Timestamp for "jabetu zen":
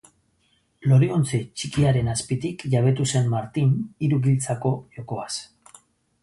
2.77-3.29